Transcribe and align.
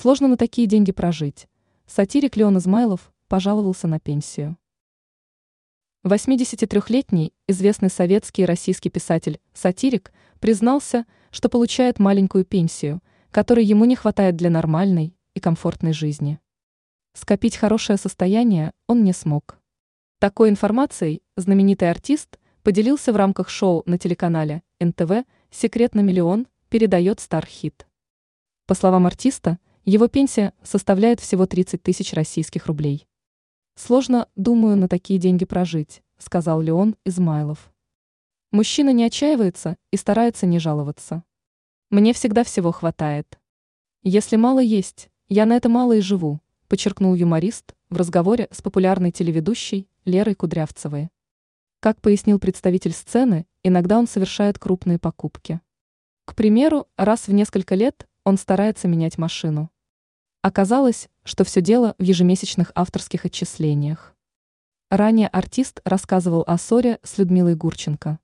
Сложно 0.00 0.28
на 0.28 0.36
такие 0.36 0.68
деньги 0.68 0.92
прожить. 0.92 1.48
Сатирик 1.88 2.36
Леон 2.36 2.58
Измайлов 2.58 3.12
пожаловался 3.26 3.88
на 3.88 3.98
пенсию. 3.98 4.56
83-летний 6.04 7.34
известный 7.48 7.90
советский 7.90 8.42
и 8.42 8.44
российский 8.44 8.90
писатель-сатирик 8.90 10.12
признался, 10.38 11.04
что 11.32 11.48
получает 11.48 11.98
маленькую 11.98 12.44
пенсию, 12.44 13.02
которой 13.32 13.64
ему 13.64 13.86
не 13.86 13.96
хватает 13.96 14.36
для 14.36 14.50
нормальной 14.50 15.16
и 15.34 15.40
комфортной 15.40 15.92
жизни. 15.92 16.38
Скопить 17.14 17.56
хорошее 17.56 17.98
состояние 17.98 18.74
он 18.86 19.02
не 19.02 19.12
смог. 19.12 19.58
Такой 20.20 20.50
информацией 20.50 21.22
знаменитый 21.34 21.90
артист 21.90 22.38
поделился 22.62 23.12
в 23.12 23.16
рамках 23.16 23.48
шоу 23.48 23.82
на 23.84 23.98
телеканале 23.98 24.62
НТВ 24.78 25.26
«Секрет 25.50 25.96
на 25.96 26.02
миллион» 26.02 26.46
передает 26.68 27.18
Стархит. 27.18 27.88
По 28.66 28.76
словам 28.76 29.04
артиста, 29.04 29.58
его 29.88 30.06
пенсия 30.06 30.52
составляет 30.62 31.18
всего 31.18 31.46
30 31.46 31.82
тысяч 31.82 32.12
российских 32.12 32.66
рублей. 32.66 33.08
Сложно, 33.74 34.28
думаю, 34.36 34.76
на 34.76 34.86
такие 34.86 35.18
деньги 35.18 35.46
прожить, 35.46 36.02
сказал 36.18 36.60
Леон 36.60 36.94
Измайлов. 37.06 37.72
Мужчина 38.50 38.92
не 38.92 39.04
отчаивается 39.04 39.78
и 39.90 39.96
старается 39.96 40.44
не 40.44 40.58
жаловаться. 40.58 41.24
Мне 41.88 42.12
всегда 42.12 42.44
всего 42.44 42.70
хватает. 42.70 43.38
Если 44.02 44.36
мало 44.36 44.60
есть, 44.60 45.08
я 45.26 45.46
на 45.46 45.56
это 45.56 45.70
мало 45.70 45.94
и 45.94 46.00
живу, 46.02 46.40
подчеркнул 46.66 47.14
юморист 47.14 47.74
в 47.88 47.96
разговоре 47.96 48.48
с 48.50 48.60
популярной 48.60 49.10
телеведущей 49.10 49.88
Лерой 50.04 50.34
Кудрявцевой. 50.34 51.08
Как 51.80 51.98
пояснил 52.02 52.38
представитель 52.38 52.92
сцены, 52.92 53.46
иногда 53.62 53.98
он 53.98 54.06
совершает 54.06 54.58
крупные 54.58 54.98
покупки. 54.98 55.62
К 56.26 56.34
примеру, 56.34 56.88
раз 56.98 57.26
в 57.26 57.32
несколько 57.32 57.74
лет 57.74 58.06
он 58.24 58.36
старается 58.36 58.86
менять 58.86 59.16
машину. 59.16 59.70
Оказалось, 60.42 61.08
что 61.24 61.44
все 61.44 61.60
дело 61.60 61.94
в 61.98 62.02
ежемесячных 62.02 62.70
авторских 62.74 63.24
отчислениях. 63.24 64.14
Ранее 64.90 65.28
артист 65.28 65.80
рассказывал 65.84 66.44
о 66.46 66.56
ссоре 66.58 67.00
с 67.02 67.18
Людмилой 67.18 67.56
Гурченко. 67.56 68.18